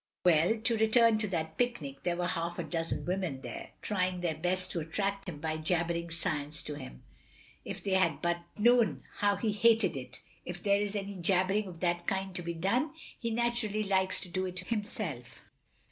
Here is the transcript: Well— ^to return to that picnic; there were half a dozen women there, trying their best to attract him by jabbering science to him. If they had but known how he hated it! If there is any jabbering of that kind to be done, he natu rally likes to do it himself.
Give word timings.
Well— 0.25 0.53
^to 0.55 0.79
return 0.79 1.19
to 1.19 1.27
that 1.27 1.59
picnic; 1.59 2.01
there 2.01 2.15
were 2.15 2.25
half 2.25 2.57
a 2.57 2.63
dozen 2.63 3.05
women 3.05 3.41
there, 3.41 3.69
trying 3.83 4.21
their 4.21 4.33
best 4.33 4.71
to 4.71 4.79
attract 4.79 5.29
him 5.29 5.39
by 5.39 5.57
jabbering 5.57 6.09
science 6.09 6.63
to 6.63 6.73
him. 6.73 7.03
If 7.63 7.83
they 7.83 7.91
had 7.91 8.19
but 8.19 8.39
known 8.57 9.03
how 9.17 9.35
he 9.35 9.51
hated 9.51 9.95
it! 9.95 10.23
If 10.43 10.63
there 10.63 10.81
is 10.81 10.95
any 10.95 11.17
jabbering 11.17 11.67
of 11.67 11.81
that 11.81 12.07
kind 12.07 12.33
to 12.33 12.41
be 12.41 12.55
done, 12.55 12.95
he 13.19 13.29
natu 13.29 13.67
rally 13.67 13.83
likes 13.83 14.19
to 14.21 14.27
do 14.27 14.47
it 14.47 14.57
himself. 14.57 15.43